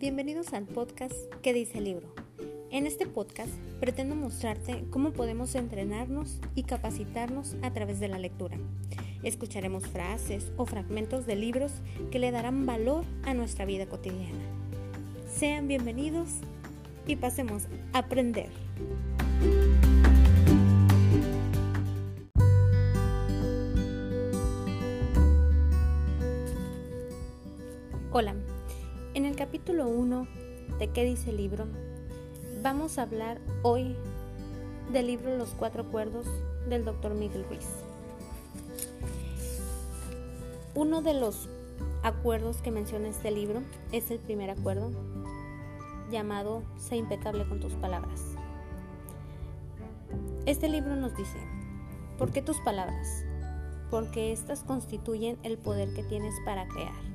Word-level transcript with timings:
bienvenidos 0.00 0.54
al 0.54 0.64
podcast 0.64 1.14
¿Qué 1.42 1.52
dice 1.52 1.76
el 1.76 1.84
libro? 1.84 2.14
En 2.70 2.86
este 2.86 3.04
podcast 3.04 3.52
pretendo 3.80 4.16
mostrarte 4.16 4.86
cómo 4.88 5.12
podemos 5.12 5.54
entrenarnos 5.54 6.40
y 6.54 6.62
capacitarnos 6.62 7.54
a 7.60 7.70
través 7.74 8.00
de 8.00 8.08
la 8.08 8.18
lectura. 8.18 8.56
Escucharemos 9.22 9.86
frases 9.86 10.52
o 10.56 10.64
fragmentos 10.64 11.26
de 11.26 11.36
libros 11.36 11.72
que 12.10 12.18
le 12.18 12.30
darán 12.30 12.64
valor 12.64 13.04
a 13.24 13.34
nuestra 13.34 13.66
vida 13.66 13.84
cotidiana. 13.84 14.40
Sean 15.30 15.68
bienvenidos 15.68 16.30
y 17.06 17.16
pasemos 17.16 17.64
a 17.92 17.98
aprender. 17.98 18.48
Hola, 28.12 28.34
en 29.14 29.26
el 29.26 29.34
capítulo 29.34 29.88
1 29.88 30.26
de 30.78 30.88
¿Qué 30.88 31.04
dice 31.04 31.30
el 31.30 31.38
libro? 31.38 31.66
Vamos 32.62 32.98
a 32.98 33.02
hablar 33.02 33.40
hoy 33.62 33.96
del 34.92 35.08
libro 35.08 35.36
Los 35.36 35.50
Cuatro 35.50 35.82
Acuerdos 35.82 36.26
del 36.68 36.84
Dr. 36.84 37.14
Miguel 37.14 37.44
Ruiz. 37.48 37.66
Uno 40.74 41.02
de 41.02 41.14
los 41.14 41.48
acuerdos 42.04 42.58
que 42.58 42.70
menciona 42.70 43.08
este 43.08 43.32
libro 43.32 43.62
es 43.90 44.10
el 44.12 44.20
primer 44.20 44.50
acuerdo 44.50 44.92
llamado 46.10 46.62
Sé 46.78 46.96
impecable 46.96 47.48
con 47.48 47.58
tus 47.58 47.74
palabras. 47.74 48.22
Este 50.46 50.68
libro 50.68 50.94
nos 50.94 51.16
dice, 51.16 51.38
¿por 52.16 52.30
qué 52.30 52.42
tus 52.42 52.60
palabras? 52.60 53.24
Porque 53.90 54.32
éstas 54.32 54.62
constituyen 54.62 55.36
el 55.42 55.58
poder 55.58 55.92
que 55.94 56.04
tienes 56.04 56.34
para 56.44 56.68
crear 56.68 57.09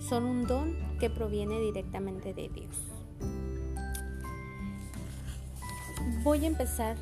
son 0.00 0.24
un 0.24 0.46
don 0.46 0.76
que 0.98 1.10
proviene 1.10 1.60
directamente 1.60 2.34
de 2.34 2.48
Dios. 2.48 2.76
Voy 6.22 6.44
a 6.44 6.48
empezar 6.48 6.96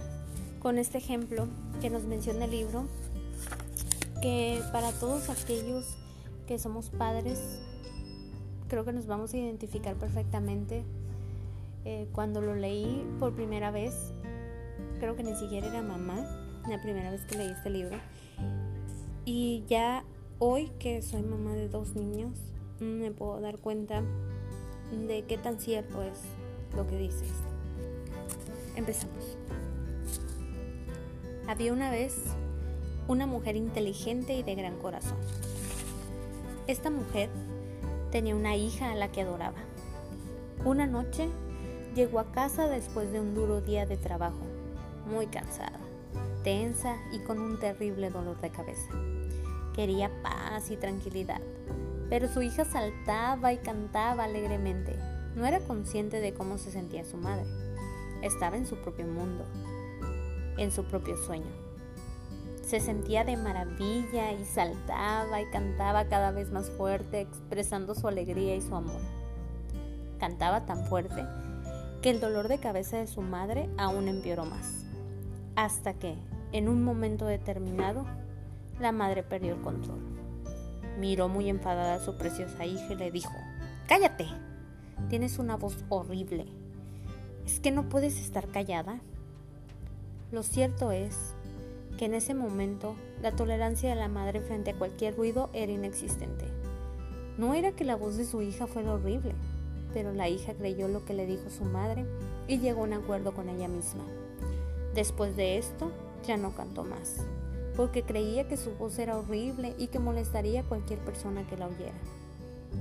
con 0.60 0.78
este 0.78 0.98
ejemplo 0.98 1.48
que 1.80 1.90
nos 1.90 2.04
menciona 2.04 2.44
el 2.44 2.50
libro, 2.50 2.86
que 4.20 4.60
para 4.72 4.92
todos 4.92 5.30
aquellos 5.30 5.96
que 6.46 6.58
somos 6.58 6.90
padres, 6.90 7.60
creo 8.68 8.84
que 8.84 8.92
nos 8.92 9.06
vamos 9.06 9.32
a 9.34 9.38
identificar 9.38 9.94
perfectamente. 9.96 10.84
Eh, 11.84 12.08
cuando 12.12 12.40
lo 12.40 12.54
leí 12.54 13.06
por 13.18 13.34
primera 13.34 13.70
vez, 13.70 14.12
creo 14.98 15.16
que 15.16 15.22
ni 15.22 15.34
siquiera 15.36 15.68
era 15.68 15.82
mamá, 15.82 16.24
la 16.68 16.80
primera 16.82 17.10
vez 17.10 17.24
que 17.24 17.36
leí 17.36 17.50
este 17.50 17.70
libro. 17.70 17.96
Y 19.24 19.64
ya 19.68 20.04
hoy 20.38 20.70
que 20.78 21.02
soy 21.02 21.22
mamá 21.22 21.52
de 21.52 21.68
dos 21.68 21.94
niños, 21.94 22.38
me 22.80 23.10
puedo 23.10 23.40
dar 23.40 23.58
cuenta 23.58 24.02
de 25.06 25.24
qué 25.24 25.38
tan 25.38 25.60
cierto 25.60 26.02
es 26.02 26.20
lo 26.76 26.86
que 26.86 26.96
dices. 26.96 27.30
Empezamos. 28.76 29.36
Había 31.46 31.72
una 31.72 31.90
vez 31.90 32.14
una 33.08 33.26
mujer 33.26 33.56
inteligente 33.56 34.34
y 34.34 34.42
de 34.42 34.54
gran 34.54 34.76
corazón. 34.76 35.18
Esta 36.66 36.90
mujer 36.90 37.30
tenía 38.10 38.36
una 38.36 38.56
hija 38.56 38.92
a 38.92 38.94
la 38.94 39.10
que 39.10 39.22
adoraba. 39.22 39.58
Una 40.64 40.86
noche 40.86 41.28
llegó 41.94 42.20
a 42.20 42.32
casa 42.32 42.68
después 42.68 43.10
de 43.12 43.20
un 43.20 43.34
duro 43.34 43.60
día 43.60 43.86
de 43.86 43.96
trabajo, 43.96 44.40
muy 45.10 45.26
cansada, 45.26 45.80
tensa 46.44 46.96
y 47.12 47.20
con 47.20 47.40
un 47.40 47.58
terrible 47.58 48.10
dolor 48.10 48.40
de 48.40 48.50
cabeza. 48.50 48.90
Quería 49.74 50.10
paz 50.22 50.70
y 50.70 50.76
tranquilidad, 50.76 51.40
pero 52.08 52.28
su 52.28 52.42
hija 52.42 52.64
saltaba 52.64 53.52
y 53.52 53.58
cantaba 53.58 54.24
alegremente. 54.24 54.96
No 55.34 55.46
era 55.46 55.60
consciente 55.60 56.20
de 56.20 56.34
cómo 56.34 56.58
se 56.58 56.70
sentía 56.70 57.04
su 57.04 57.16
madre. 57.16 57.46
Estaba 58.22 58.56
en 58.56 58.66
su 58.66 58.76
propio 58.76 59.06
mundo, 59.06 59.44
en 60.56 60.72
su 60.72 60.84
propio 60.84 61.16
sueño. 61.16 61.50
Se 62.62 62.80
sentía 62.80 63.24
de 63.24 63.36
maravilla 63.36 64.32
y 64.32 64.44
saltaba 64.44 65.40
y 65.40 65.46
cantaba 65.50 66.04
cada 66.06 66.32
vez 66.32 66.50
más 66.50 66.70
fuerte, 66.70 67.20
expresando 67.20 67.94
su 67.94 68.08
alegría 68.08 68.56
y 68.56 68.60
su 68.60 68.74
amor. 68.74 69.00
Cantaba 70.18 70.66
tan 70.66 70.84
fuerte 70.86 71.24
que 72.02 72.10
el 72.10 72.20
dolor 72.20 72.48
de 72.48 72.58
cabeza 72.58 72.98
de 72.98 73.06
su 73.06 73.22
madre 73.22 73.70
aún 73.78 74.08
empeoró 74.08 74.44
más, 74.44 74.84
hasta 75.56 75.94
que, 75.94 76.16
en 76.52 76.68
un 76.68 76.82
momento 76.82 77.24
determinado, 77.24 78.04
la 78.78 78.92
madre 78.92 79.22
perdió 79.22 79.54
el 79.54 79.62
control. 79.62 80.27
Miró 80.98 81.28
muy 81.28 81.48
enfadada 81.48 81.94
a 81.94 82.04
su 82.04 82.16
preciosa 82.16 82.66
hija 82.66 82.92
y 82.92 82.96
le 82.96 83.10
dijo, 83.10 83.32
Cállate, 83.86 84.26
tienes 85.08 85.38
una 85.38 85.56
voz 85.56 85.84
horrible. 85.88 86.46
¿Es 87.46 87.60
que 87.60 87.70
no 87.70 87.88
puedes 87.88 88.20
estar 88.20 88.48
callada? 88.48 89.00
Lo 90.32 90.42
cierto 90.42 90.90
es 90.90 91.16
que 91.96 92.06
en 92.06 92.14
ese 92.14 92.34
momento 92.34 92.96
la 93.22 93.32
tolerancia 93.32 93.88
de 93.88 93.94
la 93.96 94.08
madre 94.08 94.40
frente 94.40 94.72
a 94.72 94.74
cualquier 94.74 95.16
ruido 95.16 95.50
era 95.52 95.70
inexistente. 95.70 96.46
No 97.38 97.54
era 97.54 97.72
que 97.72 97.84
la 97.84 97.96
voz 97.96 98.16
de 98.16 98.24
su 98.24 98.42
hija 98.42 98.66
fuera 98.66 98.92
horrible, 98.92 99.34
pero 99.94 100.12
la 100.12 100.28
hija 100.28 100.54
creyó 100.54 100.88
lo 100.88 101.04
que 101.04 101.14
le 101.14 101.26
dijo 101.26 101.48
su 101.48 101.64
madre 101.64 102.04
y 102.48 102.58
llegó 102.58 102.80
a 102.80 102.84
un 102.84 102.92
acuerdo 102.92 103.32
con 103.32 103.48
ella 103.48 103.68
misma. 103.68 104.04
Después 104.94 105.36
de 105.36 105.58
esto, 105.58 105.92
ya 106.26 106.36
no 106.36 106.54
cantó 106.54 106.82
más 106.82 107.24
porque 107.78 108.02
creía 108.02 108.48
que 108.48 108.56
su 108.56 108.72
voz 108.72 108.98
era 108.98 109.16
horrible 109.16 109.72
y 109.78 109.86
que 109.86 110.00
molestaría 110.00 110.62
a 110.62 110.64
cualquier 110.64 110.98
persona 110.98 111.46
que 111.46 111.56
la 111.56 111.68
oyera. 111.68 111.94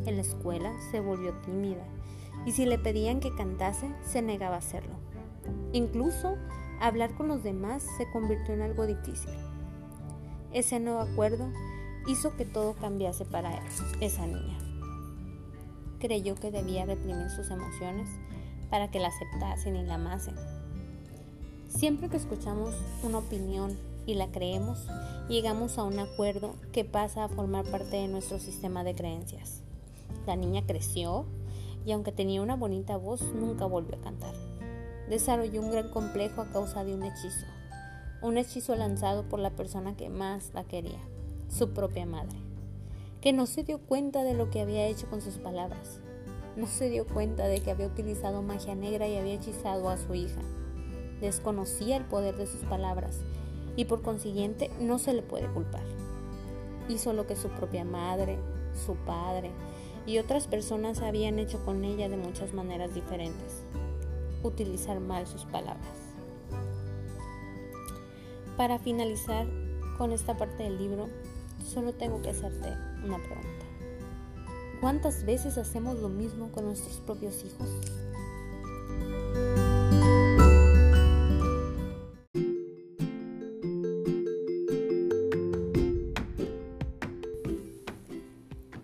En 0.08 0.16
la 0.16 0.24
escuela 0.24 0.74
se 0.90 1.02
volvió 1.02 1.34
tímida 1.46 1.84
y 2.48 2.54
si 2.54 2.66
le 2.66 2.80
pedían 2.80 3.20
que 3.20 3.36
cantase, 3.36 3.94
se 4.04 4.24
negaba 4.24 4.56
a 4.56 4.58
hacerlo. 4.58 4.96
Incluso 5.72 6.36
hablar 6.82 7.14
con 7.14 7.28
los 7.28 7.44
demás 7.44 7.86
se 8.00 8.10
convirtió 8.10 8.56
en 8.56 8.64
algo 8.64 8.88
difícil. 8.88 9.30
Ese 10.52 10.80
nuevo 10.80 11.02
acuerdo 11.02 11.48
hizo 12.08 12.36
que 12.36 12.46
todo 12.46 12.74
cambiase 12.74 13.24
para 13.24 13.52
esa 14.02 14.26
niña. 14.26 14.58
Creyó 16.00 16.34
que 16.34 16.50
debía 16.50 16.88
reprimir 16.88 17.30
sus 17.30 17.52
emociones 17.52 18.10
para 18.72 18.90
que 18.90 18.98
la 18.98 19.10
aceptasen 19.10 19.76
y 19.76 19.84
la 19.84 19.94
amasen. 19.94 20.34
Siempre 21.68 22.10
que 22.10 22.18
escuchamos 22.18 22.74
una 23.04 23.20
opinión 23.20 23.78
y 24.08 24.16
la 24.16 24.32
creemos, 24.32 24.88
llegamos 25.28 25.78
a 25.78 25.84
un 25.84 26.00
acuerdo 26.00 26.56
que 26.72 26.86
pasa 26.86 27.26
a 27.26 27.30
formar 27.30 27.70
parte 27.70 27.98
de 27.98 28.08
nuestro 28.08 28.40
sistema 28.40 28.86
de 28.86 28.96
creencias. 28.96 29.62
La 30.26 30.38
niña 30.38 30.66
creció 30.66 31.26
y 31.86 31.92
aunque 31.92 32.14
tenía 32.14 32.42
una 32.42 32.56
bonita 32.56 32.96
voz, 32.96 33.22
nunca 33.36 33.66
volvió 33.66 33.98
a 33.98 34.02
cantar. 34.02 34.34
Desarrolló 35.10 35.62
un 35.62 35.72
gran 35.72 35.90
complejo 35.90 36.42
a 36.42 36.50
causa 36.50 36.86
de 36.86 36.96
un 36.96 37.04
hechizo, 37.04 37.46
un 38.22 38.38
hechizo 38.38 38.76
lanzado 38.76 39.28
por 39.28 39.40
la 39.40 39.52
persona 39.52 39.96
que 39.98 40.10
más 40.10 40.54
la 40.54 40.64
quería, 40.64 41.00
su 41.50 41.74
propia 41.74 42.06
madre, 42.06 42.38
que 43.20 43.34
no 43.34 43.46
se 43.46 43.64
dio 43.64 43.78
cuenta 43.78 44.24
de 44.24 44.34
lo 44.34 44.50
que 44.50 44.62
había 44.62 44.88
hecho 44.88 45.10
con 45.10 45.22
sus 45.22 45.38
palabras. 45.38 46.00
No 46.56 46.66
se 46.66 46.90
dio 46.90 47.06
cuenta 47.06 47.48
de 47.48 47.60
que 47.60 47.72
había 47.72 47.88
utilizado 47.88 48.42
magia 48.42 48.74
negra 48.74 49.08
y 49.08 49.18
había 49.18 49.34
hechizado 49.34 49.90
a 49.90 49.98
su 49.98 50.16
hija. 50.16 50.42
Desconocía 51.20 51.98
el 51.98 52.06
poder 52.06 52.38
de 52.38 52.48
sus 52.48 52.62
palabras 52.62 53.22
y 53.78 53.86
por 53.86 54.02
consiguiente 54.02 54.70
no 54.82 55.00
se 55.00 55.14
le 55.14 55.22
puede 55.22 55.48
culpar. 55.48 55.84
Hizo 56.90 57.14
lo 57.14 57.26
que 57.26 57.38
su 57.38 57.48
propia 57.48 57.86
madre, 57.86 58.38
su 58.86 58.96
padre 58.96 59.52
y 60.06 60.18
otras 60.18 60.48
personas 60.48 61.02
habían 61.02 61.40
hecho 61.40 61.64
con 61.64 61.86
ella 61.86 62.10
de 62.10 62.18
muchas 62.18 62.54
maneras 62.54 62.94
diferentes. 62.94 63.64
Utilizar 64.44 65.00
mal 65.00 65.28
sus 65.28 65.46
palabras. 65.46 65.88
Para 68.58 68.80
finalizar 68.80 69.46
con 69.98 70.12
esta 70.12 70.36
parte 70.38 70.64
del 70.64 70.78
libro, 70.78 71.10
solo 71.64 71.94
tengo 71.94 72.22
que 72.22 72.32
hacerte 72.32 72.70
una 73.04 73.18
pregunta. 73.18 73.66
¿Cuántas 74.82 75.26
veces 75.26 75.58
hacemos 75.58 76.00
lo 76.00 76.10
mismo 76.10 76.52
con 76.52 76.66
nuestros 76.66 76.98
propios 76.98 77.44
hijos? 77.44 77.68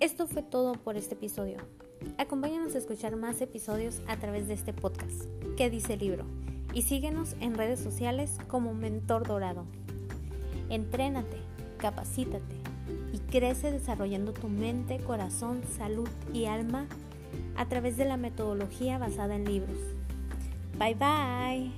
Esto 0.03 0.27
fue 0.27 0.44
todo 0.44 0.73
por 0.73 0.97
este 0.97 1.15
episodio. 1.15 1.59
Acompáñanos 2.17 2.75
a 2.75 2.77
escuchar 2.77 3.15
más 3.15 3.39
episodios 3.39 4.01
a 4.05 4.17
través 4.17 4.50
de 4.50 4.53
este 4.53 4.73
podcast, 4.73 5.23
¿Qué 5.55 5.69
dice 5.69 5.94
el 5.94 6.01
libro? 6.01 6.25
Y 6.73 6.81
síguenos 6.81 7.38
en 7.39 7.55
redes 7.55 7.79
sociales 7.79 8.38
como 8.50 8.73
Mentor 8.73 9.25
Dorado. 9.25 9.63
Entrénate, 10.69 11.38
capacítate 11.77 12.57
y 13.13 13.19
crece 13.19 13.71
desarrollando 13.71 14.33
tu 14.33 14.50
mente, 14.50 15.00
corazón, 15.00 15.61
salud 15.77 16.09
y 16.33 16.47
alma 16.47 16.85
a 17.55 17.69
través 17.69 17.95
de 17.95 18.03
la 18.03 18.17
metodología 18.17 18.97
basada 18.97 19.38
en 19.38 19.45
libros. 19.45 19.77
Bye 20.77 20.95
bye. 20.95 21.71